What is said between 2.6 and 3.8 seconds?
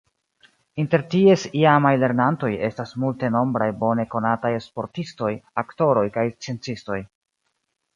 estas multenombraj